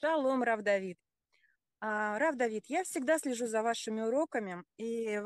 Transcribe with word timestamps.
Шалом, 0.00 0.42
Рав 0.42 0.62
Давид. 0.62 0.98
А, 1.80 2.18
Рав 2.18 2.36
Давид, 2.36 2.66
я 2.66 2.84
всегда 2.84 3.18
слежу 3.18 3.46
за 3.46 3.62
вашими 3.62 4.02
уроками, 4.02 4.62
и 4.76 5.18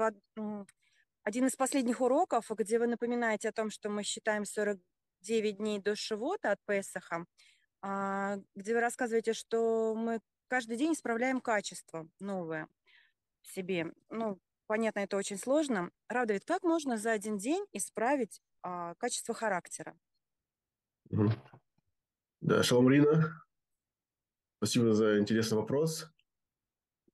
один 1.22 1.46
из 1.46 1.56
последних 1.56 2.00
уроков, 2.00 2.48
где 2.50 2.78
вы 2.78 2.86
напоминаете 2.86 3.48
о 3.48 3.52
том, 3.52 3.70
что 3.70 3.90
мы 3.90 4.04
считаем 4.04 4.44
49 4.44 5.56
дней 5.56 5.80
до 5.80 5.96
Шивота 5.96 6.52
от 6.52 6.60
Песаха, 6.64 7.26
а, 7.82 8.36
где 8.54 8.74
вы 8.74 8.80
рассказываете, 8.80 9.32
что 9.32 9.94
мы 9.96 10.20
каждый 10.46 10.76
день 10.76 10.92
исправляем 10.92 11.40
качество 11.40 12.08
новое 12.20 12.68
в 13.42 13.48
себе. 13.48 13.92
Ну, 14.10 14.38
понятно, 14.68 15.00
это 15.00 15.16
очень 15.16 15.38
сложно. 15.38 15.90
Рав 16.08 16.26
Давид, 16.26 16.44
как 16.44 16.62
можно 16.62 16.96
за 16.96 17.10
один 17.10 17.36
день 17.36 17.66
исправить 17.72 18.40
а, 18.62 18.94
качество 18.94 19.34
характера? 19.34 19.96
Да, 22.40 22.62
шалом, 22.62 22.90
Рина. 22.90 23.42
Спасибо 24.58 24.92
за 24.92 25.18
интересный 25.18 25.58
вопрос. 25.58 26.08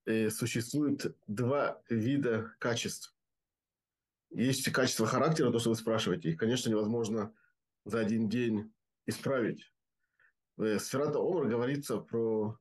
И 0.07 0.31
существует 0.31 1.17
два 1.27 1.81
вида 1.89 2.55
качеств. 2.59 3.15
Есть 4.31 4.71
качество 4.73 5.07
характера, 5.07 5.51
то, 5.51 5.59
что 5.59 5.71
вы 5.71 5.77
спрашиваете. 5.77 6.31
Их, 6.31 6.39
конечно, 6.39 6.71
невозможно 6.71 7.35
за 7.85 8.01
один 8.01 8.29
день 8.29 8.73
исправить. 9.07 9.73
В 10.57 10.79
Сферата 10.79 11.19
Омар 11.19 11.47
говорится 11.47 11.99
про, 11.99 12.59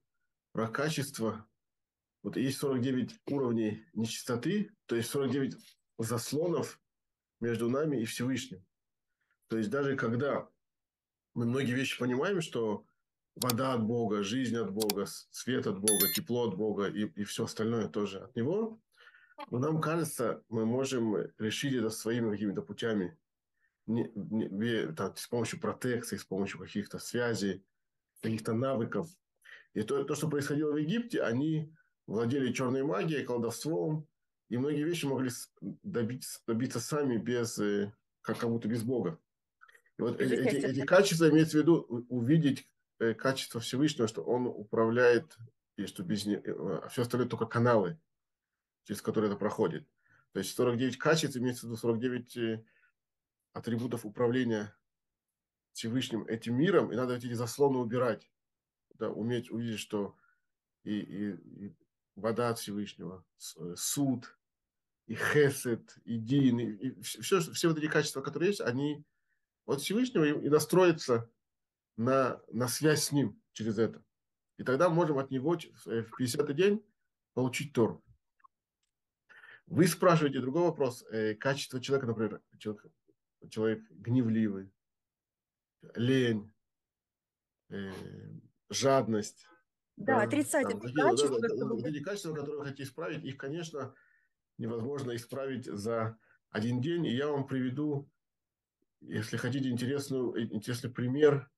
про 0.52 0.68
качество. 0.68 1.48
Вот 2.24 2.38
есть 2.38 2.58
49 2.58 3.22
уровней 3.28 3.86
нечистоты, 3.94 4.72
то 4.86 4.96
есть 4.96 5.10
49 5.10 5.56
заслонов 5.98 6.80
между 7.40 7.70
нами 7.70 8.02
и 8.02 8.06
Всевышним. 8.06 8.66
То 9.48 9.58
есть 9.58 9.70
даже 9.70 9.96
когда 9.96 10.51
мы 11.34 11.46
многие 11.46 11.74
вещи 11.74 11.98
понимаем, 11.98 12.42
что 12.42 12.86
вода 13.36 13.74
от 13.74 13.84
Бога, 13.84 14.24
жизнь 14.24 14.58
от 14.58 14.72
Бога, 14.72 15.06
свет 15.32 15.68
от 15.68 15.80
Бога, 15.80 16.12
тепло 16.16 16.48
от 16.48 16.56
Бога 16.56 16.88
и, 16.88 17.06
и 17.06 17.24
все 17.24 17.46
остальное 17.46 17.88
тоже 17.88 18.20
от 18.20 18.36
Него, 18.36 18.80
но 19.50 19.60
нам 19.60 19.82
кажется, 19.82 20.44
мы 20.50 20.66
можем 20.66 21.16
решить 21.38 21.74
это 21.74 21.90
своими 21.90 22.30
какими-то 22.30 22.62
путями, 22.62 23.18
не, 23.88 24.12
не, 24.16 24.94
там, 24.94 25.16
с 25.16 25.28
помощью 25.28 25.60
протекции, 25.60 26.18
с 26.18 26.26
помощью 26.26 26.60
каких-то 26.60 27.00
связей, 27.00 27.64
каких-то 28.22 28.54
навыков. 28.54 29.10
И 29.74 29.82
то, 29.82 30.04
то, 30.04 30.16
что 30.16 30.30
происходило 30.30 30.72
в 30.72 30.78
Египте, 30.78 31.24
они 31.24 31.74
владели 32.06 32.52
черной 32.52 32.84
магией, 32.84 33.26
колдовством, 33.26 34.08
и 34.50 34.58
многие 34.58 34.84
вещи 34.84 35.06
могли 35.06 35.32
добиться, 35.62 36.42
добиться 36.46 36.80
сами 36.80 37.18
без, 37.18 37.58
э, 37.58 37.94
как, 38.22 38.38
как 38.38 38.50
будто 38.50 38.68
без 38.68 38.84
Бога. 38.84 39.18
Вот 40.02 40.22
эти, 40.22 40.34
эти, 40.34 40.66
эти 40.66 40.86
качества 40.86 41.30
имеется 41.30 41.58
в 41.58 41.62
виду 41.62 42.06
увидеть 42.10 42.68
Э, 43.02 43.16
качество 43.16 43.60
Всевышнего, 43.60 44.08
что 44.08 44.22
он 44.22 44.46
управляет, 44.46 45.36
и 45.76 45.88
что 45.88 46.04
без 46.04 46.28
него, 46.28 46.44
э, 46.46 46.82
а 46.84 46.88
все 46.90 47.02
остальное 47.02 47.28
только 47.28 47.48
каналы, 47.48 48.00
через 48.84 49.02
которые 49.02 49.32
это 49.32 49.40
проходит. 49.40 49.88
То 50.34 50.38
есть 50.38 50.54
49 50.54 51.00
качеств, 51.00 51.36
имеется 51.36 51.62
в 51.62 51.70
виду 51.70 51.78
49 51.78 52.38
э, 52.38 52.64
атрибутов 53.54 54.06
управления 54.06 54.78
Всевышним 55.74 56.26
этим 56.26 56.56
миром, 56.56 56.92
и 56.92 56.96
надо 56.96 57.16
эти 57.16 57.34
заслоны 57.34 57.80
убирать. 57.80 58.30
Да, 58.94 59.10
уметь 59.10 59.50
увидеть, 59.50 59.80
что 59.80 60.16
и, 60.84 61.00
и, 61.00 61.66
и 61.66 61.76
вода 62.16 62.50
от 62.50 62.60
Всевышнего, 62.60 63.26
суд, 63.40 64.38
и 65.08 65.16
хесед, 65.16 65.98
и 66.06 66.20
дин, 66.20 66.60
и, 66.60 66.66
и 66.66 67.02
все, 67.02 67.40
все 67.40 67.68
вот 67.68 67.80
эти 67.80 67.88
качества, 67.88 68.22
которые 68.22 68.50
есть, 68.50 68.62
они 68.62 69.04
от 69.72 69.82
Всевышнего 69.82 70.26
и, 70.26 70.50
настроятся 70.50 71.30
на, 71.98 72.42
на 72.52 72.68
связь 72.68 73.06
с 73.06 73.12
ним 73.12 73.42
через 73.54 73.78
это. 73.78 74.04
И 74.58 74.64
тогда 74.64 74.90
можем 74.90 75.18
от 75.18 75.32
него 75.32 75.58
в 75.86 76.22
50-й 76.22 76.54
день 76.54 76.86
получить 77.34 77.74
Тору. 77.74 78.04
Вы 79.68 79.88
спрашиваете 79.88 80.42
другой 80.42 80.64
вопрос. 80.64 81.04
Э, 81.12 81.34
качество 81.36 81.80
человека, 81.80 82.08
например, 82.08 82.42
человек, 82.60 82.86
человек 83.50 83.82
гневливый, 83.90 84.70
лень, 85.96 86.52
э, 87.70 87.92
жадность. 88.70 89.48
Да, 89.96 90.18
да 90.18 90.24
отрицательные 90.24 90.94
там, 90.94 91.12
качества. 91.12 91.40
Да, 91.40 91.48
да, 91.48 91.66
да, 91.66 91.90
эти 91.90 92.02
качества, 92.02 92.34
которые 92.34 92.58
вы 92.58 92.66
хотите 92.66 92.84
исправить, 92.84 93.24
их, 93.24 93.38
конечно, 93.38 93.94
невозможно 94.58 95.16
исправить 95.16 95.66
за 95.66 96.18
один 96.50 96.82
день. 96.82 97.06
И 97.06 97.16
я 97.16 97.28
вам 97.28 97.48
приведу, 97.48 98.10
если 99.02 99.38
хотите, 99.38 99.70
интересную, 99.70 100.54
интересный 100.54 100.90
пример 100.90 101.50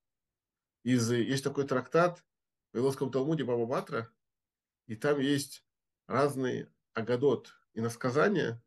из... 0.83 1.11
Есть 1.11 1.43
такой 1.43 1.67
трактат 1.67 2.19
в 2.71 2.73
Вавилонском 2.73 3.11
Талмуде 3.11 3.43
Баба 3.43 3.65
Батра, 3.65 4.09
и 4.87 4.95
там 4.95 5.19
есть 5.19 5.65
разные 6.07 6.71
агадот 6.93 7.53
и 7.73 7.81
насказания, 7.81 8.61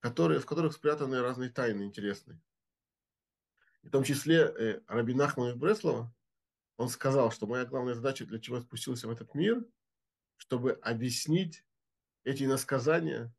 которые, 0.00 0.40
в 0.40 0.46
которых 0.46 0.72
спрятаны 0.72 1.20
разные 1.20 1.50
тайны 1.50 1.84
интересные. 1.84 2.40
В 3.82 3.90
том 3.90 4.04
числе 4.04 4.36
э, 4.36 4.80
Рабин 4.86 5.20
Ахман 5.20 5.50
из 5.50 5.54
Бреслова, 5.54 6.14
он 6.76 6.88
сказал, 6.88 7.30
что 7.30 7.46
моя 7.46 7.64
главная 7.64 7.94
задача, 7.94 8.24
для 8.24 8.38
чего 8.38 8.56
я 8.56 8.62
спустился 8.62 9.08
в 9.08 9.10
этот 9.10 9.34
мир, 9.34 9.64
чтобы 10.36 10.72
объяснить 10.72 11.64
эти 12.24 12.44
насказания, 12.44 13.34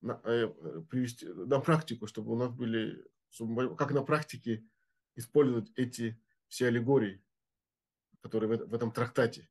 на, 0.00 0.20
э, 0.24 0.48
привести 0.90 1.26
на 1.26 1.60
практику, 1.60 2.06
чтобы 2.06 2.32
у 2.32 2.36
нас 2.36 2.50
были, 2.50 3.06
чтобы, 3.34 3.76
как 3.76 3.90
на 3.90 4.02
практике 4.02 4.64
использовать 5.16 5.70
эти 5.76 6.18
все 6.48 6.68
аллегории 6.68 7.24
который 8.24 8.48
в, 8.48 8.66
в 8.70 8.74
этом 8.74 8.90
трактате. 8.90 9.50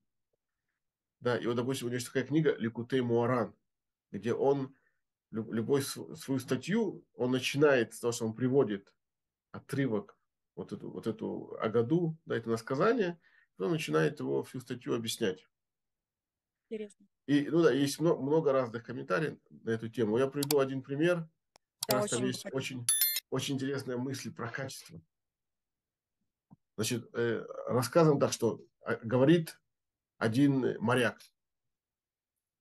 Да, 1.19 1.37
и 1.37 1.45
вот, 1.45 1.55
допустим, 1.55 1.85
у 1.85 1.89
него 1.89 1.97
есть 1.97 2.07
такая 2.07 2.25
книга 2.25 2.55
«Ликутей 2.57 3.01
Муаран», 3.01 3.55
где 4.11 4.33
он 4.33 4.75
любой 5.29 5.83
свою 5.83 6.39
статью, 6.39 7.05
он 7.13 7.31
начинает 7.31 7.93
с 7.93 7.99
того, 7.99 8.11
что 8.11 8.25
он 8.25 8.33
приводит 8.33 8.91
отрывок, 9.51 10.17
вот 10.55 10.73
эту, 10.73 10.89
вот 10.89 11.05
эту 11.05 11.55
Агаду, 11.61 12.17
да, 12.25 12.35
это 12.35 12.49
насказание, 12.49 13.19
и 13.59 13.61
он 13.61 13.71
начинает 13.71 14.19
его 14.19 14.41
всю 14.43 14.59
статью 14.59 14.95
объяснять. 14.95 15.47
Интересно. 16.67 17.05
И, 17.27 17.47
ну 17.49 17.61
да, 17.61 17.71
есть 17.71 17.99
много, 17.99 18.21
много 18.23 18.51
разных 18.51 18.83
комментариев 18.83 19.37
на 19.49 19.69
эту 19.69 19.87
тему. 19.87 20.17
Я 20.17 20.27
приведу 20.27 20.57
один 20.57 20.81
пример. 20.81 21.29
Да, 21.87 22.01
очень 22.01 22.17
там 22.17 22.25
есть 22.25 22.45
очень, 22.51 22.85
очень 23.33 23.55
интересная 23.55 23.97
мысль 23.97 24.31
про 24.31 24.47
качество. 24.47 25.01
Значит, 26.75 27.09
э, 27.15 27.43
рассказываем 27.65 28.19
так, 28.19 28.31
что 28.31 28.63
э, 28.85 28.99
говорит 29.03 29.59
один 30.19 30.79
моряк, 30.79 31.19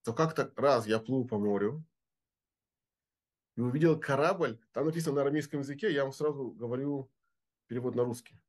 то 0.03 0.15
как-то 0.15 0.50
раз 0.56 0.87
я 0.87 0.99
плыл 0.99 1.28
по 1.28 1.38
морю 1.38 1.84
и 3.55 3.60
увидел 3.60 4.00
корабль, 4.00 4.59
там 4.72 4.87
написано 4.87 5.16
на 5.16 5.21
арамейском 5.21 5.60
языке, 5.60 5.93
я 5.93 6.05
вам 6.05 6.12
сразу 6.15 6.53
говорю 6.53 7.12
перевод 7.66 7.94
на 7.94 8.04
русский. 8.04 8.41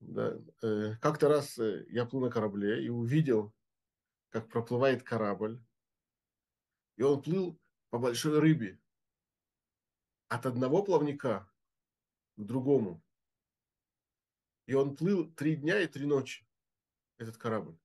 Да. 0.00 0.38
Э, 0.62 0.96
как-то 1.00 1.30
раз 1.30 1.56
я 1.88 2.04
плыл 2.04 2.20
на 2.20 2.30
корабле 2.30 2.84
и 2.84 2.90
увидел, 2.90 3.54
как 4.28 4.50
проплывает 4.50 5.02
корабль, 5.02 5.58
и 6.96 7.02
он 7.02 7.22
плыл 7.22 7.58
по 7.88 7.98
большой 7.98 8.38
рыбе 8.38 8.78
от 10.28 10.46
одного 10.46 10.82
плавника 10.82 11.50
к 12.36 12.44
другому. 12.44 13.02
И 14.66 14.74
он 14.74 14.94
плыл 14.94 15.30
три 15.32 15.56
дня 15.56 15.80
и 15.80 15.86
три 15.86 16.06
ночи, 16.06 16.46
этот 17.16 17.36
корабль. 17.38 17.76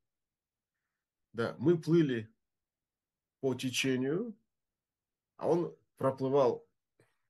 Да, 1.31 1.55
мы 1.57 1.79
плыли 1.79 2.31
по 3.39 3.55
течению, 3.55 4.37
а 5.37 5.49
он 5.49 5.75
проплывал 5.97 6.67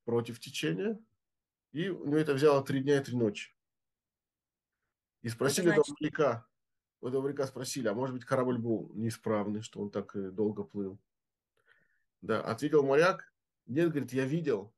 против 0.04 0.40
течения, 0.40 1.00
и 1.72 1.90
у 1.90 2.06
него 2.06 2.18
это 2.18 2.34
взяло 2.34 2.64
три 2.64 2.82
дня 2.82 3.00
и 3.00 3.04
три 3.04 3.16
ночи. 3.16 3.56
И 5.22 5.30
спросили 5.30 5.68
значит... 5.68 5.84
этого 5.84 5.98
моряка, 6.00 6.48
у 7.02 7.08
этого 7.08 7.22
моряка 7.22 7.48
спросили, 7.48 7.88
а 7.88 7.94
может 7.94 8.16
быть 8.16 8.26
корабль 8.26 8.58
был 8.58 8.92
неисправный, 8.94 9.62
что 9.62 9.80
он 9.80 9.90
так 9.90 10.34
долго 10.34 10.64
плыл. 10.64 11.00
Да, 12.22 12.42
ответил 12.42 12.84
моряк, 12.84 13.34
нет, 13.66 13.90
говорит, 13.90 14.12
я 14.12 14.26
видел, 14.26 14.74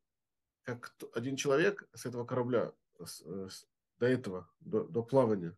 как 0.66 0.96
один 1.14 1.36
человек 1.36 1.88
с 1.94 2.06
этого 2.06 2.26
корабля, 2.26 2.74
до 2.98 4.06
этого, 4.06 4.50
до, 4.60 4.84
до 4.84 5.04
плавания, 5.04 5.56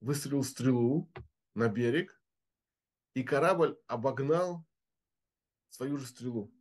выстрелил 0.00 0.42
стрелу 0.42 1.10
на 1.54 1.68
берег, 1.68 2.20
и 3.14 3.22
корабль 3.22 3.78
обогнал 3.86 4.66
свою 5.70 5.96
же 5.98 6.06
стрелу. 6.06 6.52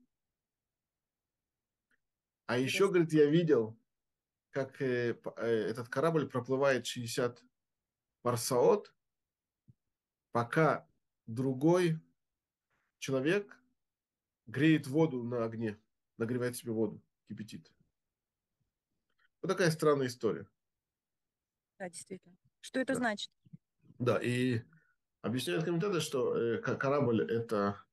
А 2.46 2.58
еще, 2.58 2.90
говорит, 2.90 3.12
я 3.12 3.26
видел, 3.26 3.78
как 4.52 4.80
э, 4.82 5.20
э, 5.38 5.48
этот 5.48 5.90
корабль 5.90 6.30
проплывает 6.30 6.86
60 6.86 7.44
парсаот, 8.22 8.94
пока 10.32 10.88
другой 11.26 12.00
человек 13.00 13.60
греет 14.46 14.86
воду 14.86 15.24
на 15.24 15.44
огне, 15.44 15.82
нагревает 16.18 16.56
себе 16.56 16.72
воду, 16.72 17.02
кипятит. 17.28 17.72
Вот 19.42 19.50
такая 19.50 19.72
странная 19.72 20.08
история. 20.08 20.48
Да, 21.80 21.90
действительно. 21.90 22.38
Что 22.62 22.80
это 22.80 22.94
да. 22.94 23.00
значит? 23.00 23.32
Да, 24.00 24.18
и 24.22 24.62
объясняют 25.22 25.66
комментаторы, 25.66 26.02
что 26.02 26.38
э, 26.38 26.58
корабль– 26.60 27.22
это, 27.32 27.84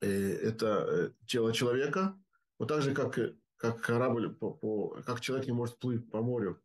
э, 0.00 0.08
это 0.08 0.66
э, 0.88 1.10
тело 1.26 1.52
человека, 1.52 2.18
вот 2.58 2.68
так 2.68 2.82
же, 2.82 2.94
как, 2.94 3.18
как 3.56 3.80
корабль, 3.80 4.34
по, 4.34 4.52
по, 4.52 5.00
как 5.02 5.20
человек 5.20 5.46
не 5.46 5.52
может 5.52 5.78
плыть 5.78 6.10
по 6.10 6.22
морю 6.22 6.62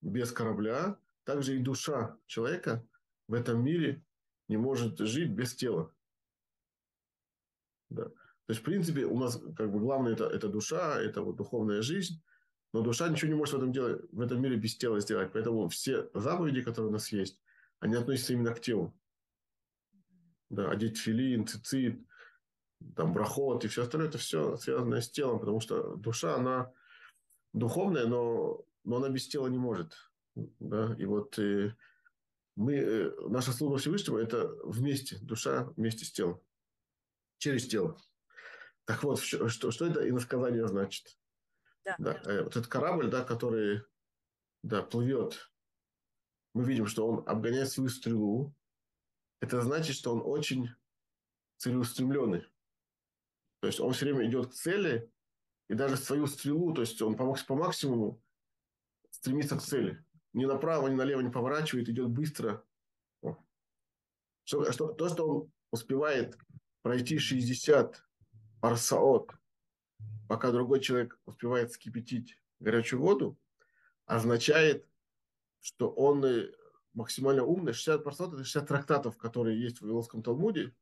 без 0.00 0.32
корабля, 0.32 0.98
также 1.24 1.56
и 1.56 1.62
душа 1.62 2.18
человека 2.26 2.86
в 3.28 3.34
этом 3.34 3.62
мире 3.62 4.04
не 4.48 4.56
может 4.56 4.98
жить 4.98 5.30
без 5.30 5.54
тела. 5.54 5.94
Да. 7.90 8.10
То 8.50 8.52
есть, 8.52 8.62
в 8.62 8.64
принципе, 8.64 9.04
у 9.04 9.16
нас 9.16 9.40
как 9.56 9.70
бы 9.70 9.78
главное 9.78 10.12
это, 10.12 10.24
это 10.24 10.48
душа, 10.48 11.00
это 11.00 11.22
вот 11.22 11.36
духовная 11.36 11.82
жизнь, 11.82 12.20
но 12.72 12.80
душа 12.80 13.08
ничего 13.08 13.28
не 13.28 13.36
может 13.36 13.54
в 13.54 13.58
этом, 13.58 13.72
деле, 13.72 14.00
в 14.10 14.20
этом 14.20 14.42
мире 14.42 14.56
без 14.56 14.76
тела 14.76 14.98
сделать. 14.98 15.30
Поэтому 15.32 15.68
все 15.68 16.10
заповеди, 16.14 16.60
которые 16.60 16.88
у 16.88 16.92
нас 16.92 17.12
есть, 17.12 17.40
они 17.78 17.94
относятся 17.94 18.32
именно 18.32 18.52
к 18.52 18.60
телу. 18.60 18.92
Да, 20.48 20.68
одеть 20.68 20.98
филин, 20.98 21.46
цицит, 21.46 22.04
там, 22.96 23.12
брахот 23.12 23.64
и 23.64 23.68
все 23.68 23.84
остальное, 23.84 24.08
это 24.08 24.18
все 24.18 24.56
связано 24.56 25.00
с 25.00 25.08
телом, 25.08 25.38
потому 25.38 25.60
что 25.60 25.94
душа, 25.94 26.34
она 26.34 26.72
духовная, 27.52 28.06
но, 28.06 28.64
но 28.82 28.96
она 28.96 29.10
без 29.10 29.28
тела 29.28 29.46
не 29.46 29.58
может. 29.58 29.94
Да? 30.34 30.96
И 30.98 31.04
вот 31.04 31.38
и 31.38 31.68
э, 31.68 31.70
мы, 32.56 32.74
э, 32.74 33.12
наша 33.28 33.52
служба 33.52 33.78
Всевышнего– 33.78 34.18
это 34.20 34.48
вместе, 34.64 35.18
душа 35.22 35.72
вместе 35.76 36.04
с 36.04 36.10
телом, 36.10 36.40
через 37.38 37.68
тело. 37.68 37.96
Так 38.86 39.02
вот, 39.04 39.20
что, 39.20 39.48
что 39.48 39.86
это 39.86 40.08
иносказание 40.08 40.66
значит? 40.66 41.18
Да. 41.84 41.96
Да, 41.98 42.20
э, 42.24 42.42
вот 42.42 42.56
этот 42.56 42.66
корабль, 42.66 43.08
да, 43.08 43.24
который 43.24 43.82
да, 44.62 44.82
плывет, 44.82 45.50
мы 46.54 46.64
видим, 46.64 46.86
что 46.86 47.06
он 47.06 47.28
обгоняет 47.28 47.70
свою 47.70 47.88
стрелу. 47.88 48.54
Это 49.40 49.62
значит, 49.62 49.96
что 49.96 50.12
он 50.12 50.22
очень 50.24 50.70
целеустремленный. 51.58 52.46
То 53.60 53.66
есть 53.66 53.80
он 53.80 53.92
все 53.92 54.06
время 54.06 54.28
идет 54.28 54.50
к 54.50 54.54
цели, 54.54 55.10
и 55.68 55.74
даже 55.74 55.96
свою 55.96 56.26
стрелу, 56.26 56.74
то 56.74 56.80
есть 56.80 57.00
он 57.00 57.16
по, 57.16 57.32
по 57.32 57.54
максимуму 57.54 58.20
стремится 59.10 59.56
к 59.56 59.62
цели. 59.62 60.04
Ни 60.32 60.44
направо, 60.44 60.88
ни 60.88 60.94
налево 60.94 61.20
не 61.20 61.30
поворачивает, 61.30 61.88
идет 61.88 62.08
быстро. 62.08 62.64
Что, 64.44 64.72
что, 64.72 64.92
то, 64.92 65.08
что 65.08 65.28
он 65.28 65.52
успевает 65.70 66.36
пройти 66.82 67.18
60 67.18 68.04
парсаот, 68.60 69.32
пока 70.28 70.50
другой 70.50 70.80
человек 70.80 71.18
успевает 71.24 71.72
скипятить 71.72 72.38
горячую 72.60 73.00
воду, 73.00 73.38
означает, 74.06 74.86
что 75.60 75.90
он 75.90 76.24
э, 76.24 76.52
максимально 76.94 77.44
умный. 77.44 77.72
60 77.72 78.04
парсаот– 78.04 78.32
это 78.34 78.44
60 78.44 78.68
трактатов, 78.68 79.16
которые 79.16 79.60
есть 79.60 79.78
в 79.78 79.82
Вавилонском 79.82 80.22
Талмуде, 80.22 80.74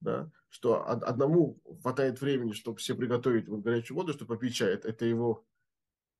да, 0.00 0.30
что 0.48 0.88
одному 0.88 1.60
хватает 1.82 2.20
времени, 2.20 2.52
чтобы 2.52 2.78
все 2.78 2.94
приготовить 2.94 3.48
вот 3.48 3.60
горячую 3.60 3.96
воду, 3.96 4.12
чтобы 4.12 4.34
попить 4.34 4.54
чай. 4.54 4.72
Это, 4.72 4.88
это 4.88 5.04
его, 5.04 5.44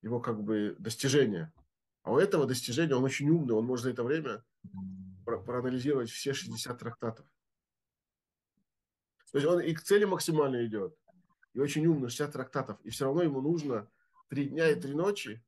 его 0.02 0.20
как 0.20 0.42
бы 0.42 0.76
достижение. 0.78 1.52
А 2.02 2.12
у 2.12 2.18
этого 2.18 2.46
достижения 2.46 2.94
он 2.94 3.04
очень 3.04 3.28
умный, 3.28 3.54
он 3.54 3.64
может 3.64 3.84
за 3.84 3.90
это 3.90 4.04
время 4.04 4.42
про- 5.24 5.40
проанализировать 5.40 6.10
все 6.10 6.32
60 6.32 6.78
трактатов. 6.78 7.26
То 9.32 9.38
есть 9.38 9.46
он 9.46 9.60
и 9.60 9.72
к 9.74 9.82
цели 9.82 10.04
максимально 10.04 10.64
идет, 10.66 10.96
и 11.54 11.60
очень 11.60 11.86
умный, 11.86 12.08
60 12.08 12.32
трактатов, 12.32 12.80
и 12.82 12.90
все 12.90 13.04
равно 13.04 13.22
ему 13.22 13.40
нужно 13.40 13.90
три 14.28 14.46
дня 14.46 14.68
и 14.68 14.80
три 14.80 14.94
ночи, 14.94 15.44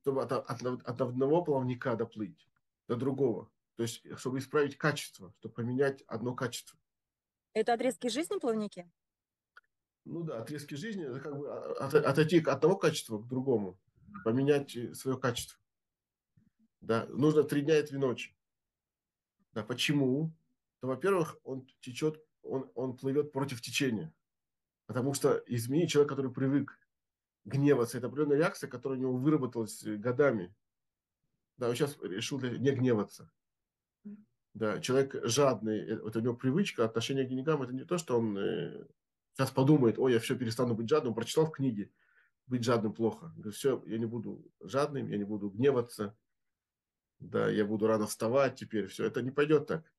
чтобы 0.00 0.22
от, 0.22 0.32
от, 0.32 0.62
от 0.62 1.00
одного 1.00 1.42
плавника 1.42 1.96
доплыть 1.96 2.48
до 2.88 2.96
другого. 2.96 3.50
То 3.76 3.82
есть, 3.82 4.02
чтобы 4.18 4.38
исправить 4.38 4.76
качество, 4.76 5.32
чтобы 5.38 5.54
поменять 5.54 6.02
одно 6.02 6.34
качество. 6.34 6.78
Это 7.54 7.72
отрезки 7.72 8.08
жизни 8.08 8.38
плавники? 8.38 8.90
Ну 10.04 10.22
да, 10.22 10.42
отрезки 10.42 10.74
жизни, 10.74 11.04
это 11.04 11.20
как 11.20 11.36
бы 11.36 11.50
от, 11.50 11.94
отойти 11.94 12.40
от 12.40 12.48
одного 12.48 12.76
качества 12.76 13.18
к 13.18 13.26
другому, 13.26 13.78
поменять 14.24 14.76
свое 14.96 15.18
качество. 15.18 15.58
Да, 16.80 17.06
нужно 17.06 17.44
три 17.44 17.62
дня 17.62 17.78
и 17.78 17.86
три 17.86 17.96
ночи. 17.96 18.36
Да, 19.52 19.62
почему? 19.62 20.32
То, 20.80 20.88
во-первых, 20.88 21.38
он 21.44 21.66
течет 21.80 22.22
он, 22.44 22.70
он 22.74 22.96
плывет 22.96 23.32
против 23.32 23.60
течения. 23.60 24.12
Потому 24.86 25.14
что 25.14 25.42
изменить 25.46 25.90
человек, 25.90 26.10
который 26.10 26.32
привык 26.32 26.78
гневаться, 27.44 27.98
это 27.98 28.06
определенная 28.06 28.38
реакция, 28.38 28.68
которая 28.68 28.98
у 28.98 29.02
него 29.02 29.16
выработалась 29.16 29.82
годами. 29.82 30.54
Да, 31.56 31.68
он 31.68 31.74
сейчас 31.74 31.96
решил 32.02 32.40
не 32.40 32.70
гневаться. 32.70 33.30
Да, 34.54 34.80
человек 34.80 35.16
жадный, 35.24 35.80
э, 35.80 36.00
вот 36.00 36.14
у 36.16 36.20
него 36.20 36.34
привычка, 36.34 36.84
отношение 36.84 37.24
к 37.24 37.28
деньгам, 37.28 37.62
это 37.62 37.72
не 37.72 37.84
то, 37.84 37.98
что 37.98 38.18
он 38.18 38.38
э, 38.38 38.86
сейчас 39.34 39.50
подумает, 39.50 39.98
ой, 39.98 40.12
я 40.12 40.20
все 40.20 40.36
перестану 40.36 40.74
быть 40.74 40.88
жадным, 40.88 41.12
прочитал 41.12 41.46
в 41.46 41.50
книге, 41.50 41.90
быть 42.46 42.62
жадным 42.62 42.92
плохо. 42.92 43.32
Говорит, 43.34 43.54
все, 43.54 43.82
я 43.86 43.98
не 43.98 44.06
буду 44.06 44.44
жадным, 44.60 45.08
я 45.08 45.16
не 45.16 45.24
буду 45.24 45.50
гневаться, 45.50 46.16
да, 47.18 47.50
я 47.50 47.64
буду 47.64 47.88
рано 47.88 48.06
вставать 48.06 48.54
теперь, 48.54 48.86
все, 48.86 49.04
это 49.06 49.22
не 49.22 49.32
пойдет 49.32 49.66
так. 49.66 49.92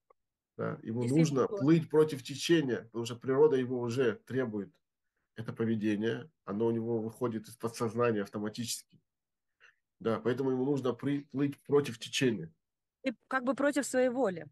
Да? 0.57 0.79
Ему 0.83 1.03
Если 1.03 1.15
нужно 1.15 1.41
его... 1.41 1.57
плыть 1.57 1.89
против 1.89 2.23
течения, 2.23 2.83
потому 2.85 3.05
что 3.05 3.15
природа 3.15 3.57
его 3.57 3.79
уже 3.79 4.15
требует 4.25 4.73
это 5.35 5.51
поведение, 5.51 6.31
оно 6.45 6.67
у 6.67 6.71
него 6.71 6.99
выходит 6.99 7.47
из 7.47 7.57
подсознания 7.57 8.21
автоматически. 8.21 8.99
Да, 9.99 10.19
поэтому 10.19 10.51
ему 10.51 10.65
нужно 10.65 10.93
при, 10.93 11.23
плыть 11.31 11.61
против 11.63 11.99
течения. 11.99 12.53
И 13.03 13.11
как 13.27 13.43
бы 13.43 13.53
против 13.53 13.85
своей 13.85 14.09
воли. 14.09 14.47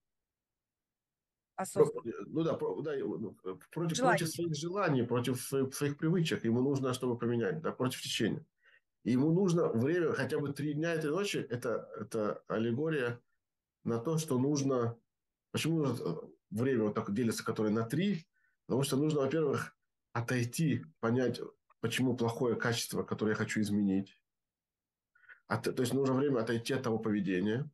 Осознанно. 1.56 2.12
Ну 2.28 2.44
да, 2.44 2.54
про, 2.54 2.82
да 2.82 2.96
ну, 2.98 3.34
против, 3.72 4.00
против 4.00 4.30
своих 4.30 4.56
желаний, 4.56 5.04
против 5.04 5.40
своих, 5.42 5.74
своих 5.74 5.98
привычек. 5.98 6.44
Ему 6.44 6.62
нужно, 6.62 6.94
чтобы 6.94 7.18
поменять, 7.18 7.62
да, 7.62 7.72
против 7.72 8.02
течения. 8.02 8.46
И 9.04 9.12
ему 9.12 9.32
нужно 9.32 9.70
время, 9.70 10.14
хотя 10.14 10.40
бы 10.40 10.52
три 10.54 10.74
дня 10.74 10.94
этой 10.94 11.12
ночи, 11.12 11.38
это, 11.38 11.90
это 12.00 12.44
аллегория 12.48 13.22
на 13.84 14.00
то, 14.00 14.18
что 14.18 14.40
нужно 14.40 14.98
Почему 15.54 15.86
э, 15.86 15.96
время 16.50 16.86
вот 16.86 16.96
так 16.96 17.14
делится, 17.14 17.46
которое 17.46 17.70
на 17.70 17.84
три? 17.84 18.28
Потому 18.66 18.82
что 18.82 18.98
нужно, 18.98 19.22
во-первых, 19.22 19.78
отойти, 20.12 20.84
понять, 21.00 21.40
почему 21.80 22.18
плохое 22.18 22.56
качество, 22.56 23.04
которое 23.04 23.32
я 23.32 23.36
хочу 23.36 23.62
изменить. 23.62 24.20
От, 25.46 25.64
то 25.64 25.82
есть 25.82 25.94
нужно 25.94 26.16
время 26.16 26.40
отойти 26.40 26.74
от 26.74 26.82
того 26.82 26.98
поведения. 26.98 27.70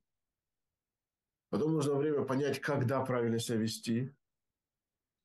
Потом 1.49 1.71
нужно 1.71 1.95
время 1.95 2.25
понять, 2.25 2.59
когда 2.59 2.99
правильно 3.05 3.39
себя 3.39 3.55
вести. 3.57 4.13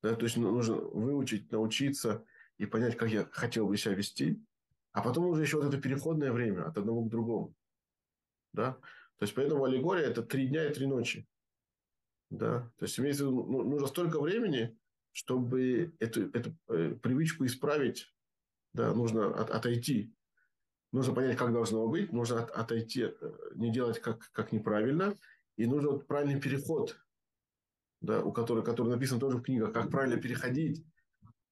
Да, 0.00 0.14
то 0.14 0.24
есть 0.24 0.36
ну, 0.36 0.52
нужно 0.52 0.76
выучить, 0.76 1.50
научиться 1.50 2.24
и 2.56 2.66
понять, 2.66 2.96
как 2.96 3.10
я 3.10 3.26
хотел 3.32 3.66
бы 3.66 3.76
себя 3.76 3.94
вести. 3.94 4.40
А 4.92 5.02
потом 5.02 5.26
уже 5.26 5.42
еще 5.42 5.56
вот 5.56 5.66
это 5.66 5.82
переходное 5.82 6.30
время 6.30 6.68
от 6.68 6.78
одного 6.78 7.04
к 7.04 7.10
другому. 7.10 7.52
Да? 8.52 8.74
То 9.16 9.22
есть 9.22 9.34
поэтому 9.34 9.64
аллегория– 9.64 10.04
это 10.06 10.22
три 10.22 10.46
дня 10.46 10.70
и 10.70 10.72
три 10.72 10.86
ночи. 10.86 11.26
Да? 12.34 12.70
То 12.78 12.84
есть 12.84 12.98
имеется 12.98 13.24
ну, 13.24 13.62
нужно 13.62 13.86
столько 13.86 14.20
времени, 14.20 14.76
чтобы 15.12 15.94
эту, 16.00 16.30
эту 16.30 16.56
э, 16.68 16.96
привычку 17.00 17.46
исправить, 17.46 18.12
да, 18.72 18.92
нужно 18.92 19.28
от, 19.28 19.50
отойти. 19.50 20.12
Нужно 20.90 21.14
понять, 21.14 21.36
как 21.36 21.52
должно 21.52 21.86
быть, 21.86 22.12
нужно 22.12 22.42
от, 22.42 22.50
отойти, 22.50 23.02
э, 23.02 23.32
не 23.54 23.72
делать 23.72 24.00
как, 24.00 24.30
как 24.32 24.50
неправильно, 24.50 25.14
и 25.56 25.66
нужен 25.66 25.92
вот 25.92 26.08
правильный 26.08 26.40
переход, 26.40 26.98
да, 28.00 28.22
у 28.24 28.32
которого, 28.32 28.64
который 28.64 28.88
написан 28.88 29.20
тоже 29.20 29.38
в 29.38 29.42
книгах, 29.42 29.72
как 29.72 29.90
правильно 29.90 30.20
переходить 30.20 30.84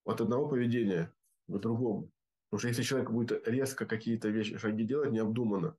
от 0.05 0.21
одного 0.21 0.49
поведения 0.49 1.13
к 1.47 1.59
другому. 1.59 2.11
Потому 2.51 2.59
что 2.59 2.69
если 2.69 2.83
человек 2.83 3.11
будет 3.11 3.47
резко 3.47 3.87
какие-то 3.87 4.29
вещи, 4.29 4.59
шаги 4.59 4.83
делать 4.83 5.13
необдуманно, 5.13 5.77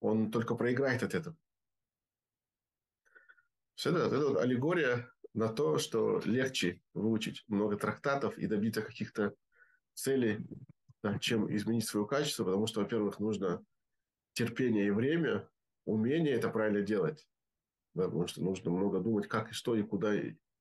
он 0.00 0.32
только 0.32 0.56
проиграет 0.56 1.04
от 1.04 1.14
этого. 1.14 1.36
Все 3.74 3.90
это, 3.90 4.14
это 4.14 4.28
вот 4.28 4.38
аллегория 4.38 5.10
на 5.32 5.48
то, 5.48 5.78
что 5.78 6.20
легче 6.24 6.80
выучить 6.94 7.44
много 7.48 7.76
трактатов 7.76 8.38
и 8.38 8.46
добиться 8.46 8.82
каких-то 8.82 9.34
целей, 9.94 10.46
да, 11.02 11.18
чем 11.18 11.54
изменить 11.54 11.86
свое 11.86 12.06
качество, 12.06 12.44
потому 12.44 12.66
что, 12.66 12.80
во-первых, 12.80 13.18
нужно 13.18 13.64
терпение 14.32 14.86
и 14.86 14.90
время, 14.90 15.48
умение 15.84 16.34
это 16.34 16.48
правильно 16.50 16.82
делать, 16.82 17.26
да, 17.94 18.04
потому 18.04 18.26
что 18.26 18.42
нужно 18.42 18.70
много 18.70 19.00
думать, 19.00 19.28
как 19.28 19.50
и 19.50 19.54
что 19.54 19.74
и 19.74 19.82
куда 19.82 20.14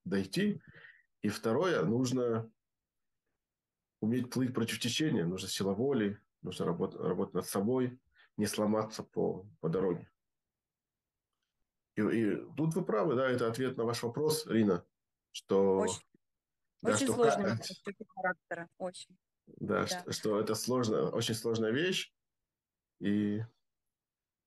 дойти. 0.03 0.61
И 1.21 1.29
второе, 1.29 1.83
нужно 1.83 2.51
уметь 4.01 4.29
плыть 4.29 4.53
против 4.53 4.79
течения, 4.79 5.25
нужно 5.25 5.47
сила 5.47 5.73
воли, 5.73 6.19
нужно 6.41 6.65
работать, 6.65 6.99
работать 6.99 7.33
над 7.35 7.45
собой, 7.45 7.97
не 8.37 8.47
сломаться 8.47 9.03
по, 9.03 9.47
по 9.61 9.69
дороге. 9.69 10.09
И, 11.95 12.01
и 12.01 12.35
тут 12.57 12.73
вы 12.75 12.83
правы, 12.83 13.15
да, 13.15 13.29
это 13.29 13.47
ответ 13.47 13.77
на 13.77 13.85
ваш 13.85 14.03
вопрос, 14.03 14.45
Рина, 14.47 14.85
что... 15.31 15.79
Очень, 15.79 16.01
да, 16.81 16.93
очень 16.93 17.05
что 17.05 17.15
сложный 17.15 17.57
характера, 18.15 18.69
очень. 18.77 19.17
Да, 19.45 19.81
да. 19.81 19.87
Что, 19.87 20.11
что 20.11 20.39
это 20.39 20.55
сложно, 20.55 21.09
очень 21.09 21.35
сложная 21.35 21.71
вещь, 21.71 22.13
и 22.99 23.41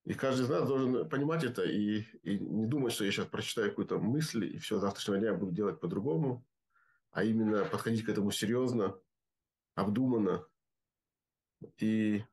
И 0.05 0.13
каждый 0.13 0.45
из 0.45 0.49
нас 0.49 0.65
должен 0.65 1.07
понимать 1.09 1.43
это 1.43 1.63
и, 1.63 1.99
и 2.23 2.39
не 2.39 2.65
думать, 2.65 2.93
что 2.93 3.03
я 3.03 3.11
сейчас 3.11 3.27
прочитаю 3.27 3.69
какую-то 3.69 3.99
мысль, 3.99 4.45
и 4.45 4.57
все, 4.57 4.79
завтрашнего 4.79 5.17
дня 5.19 5.31
я 5.31 5.33
буду 5.33 5.51
делать 5.51 5.81
по-другому, 5.81 6.45
а 7.11 7.25
именно 7.25 7.65
подходить 7.65 8.05
к 8.05 8.09
этому 8.09 8.31
серьезно, 8.31 8.97
обдуманно 9.75 10.47
и 11.77 12.23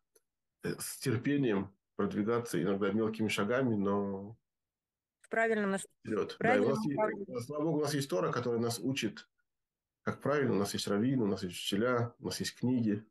э, 0.63 0.75
с 0.79 0.99
терпением 0.99 1.75
продвигаться 1.97 2.63
иногда 2.63 2.93
мелкими 2.93 3.29
шагами, 3.29 3.75
но 3.75 4.37
в 5.35 5.37
правильном 5.37 5.79
вперед. 5.79 6.37
Да, 6.39 6.63
у 6.63 6.69
нас, 6.69 6.85
есть, 6.87 7.47
слава 7.47 7.63
Богу, 7.65 7.79
у 7.79 7.81
нас 7.81 7.95
есть 7.95 8.09
Тора, 8.09 8.31
которая 8.31 8.61
нас 8.61 8.79
учит, 8.79 9.29
как 10.03 10.21
правильно. 10.21 10.55
У 10.55 10.59
нас 10.59 10.73
есть 10.75 10.87
раввин, 10.87 11.23
у 11.23 11.27
нас 11.27 11.43
есть 11.43 11.57
учителя, 11.57 12.15
у 12.21 12.27
нас 12.27 12.39
есть 12.39 12.55
книги. 12.55 13.05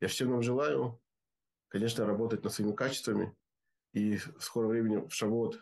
Я 0.00 0.08
всем 0.08 0.30
нам 0.30 0.42
желаю, 0.42 1.00
конечно, 1.68 2.04
работать 2.04 2.44
над 2.44 2.52
своими 2.52 2.74
качествами 2.74 3.34
и 3.92 4.16
в 4.16 4.42
скором 4.42 4.70
времени 4.70 5.06
в 5.06 5.10
Шавот 5.14 5.58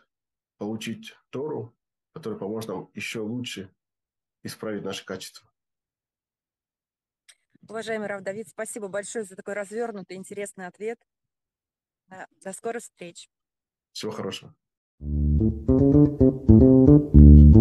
получить 0.56 1.14
Тору, 1.30 1.76
которая 2.12 2.40
поможет 2.40 2.70
нам 2.70 2.90
еще 2.94 3.20
лучше 3.20 3.72
исправить 4.42 4.82
наши 4.82 5.04
качества. 5.04 5.48
Уважаемый 7.68 8.08
Рав 8.08 8.22
Давид, 8.22 8.48
спасибо 8.48 8.88
большое 8.88 9.24
за 9.24 9.36
такой 9.36 9.54
развернутый, 9.54 10.16
интересный 10.16 10.66
ответ. 10.66 10.98
До 12.08 12.52
скорых 12.52 12.82
встреч. 12.82 13.30
Всего 13.92 14.10
хорошего. 14.10 14.54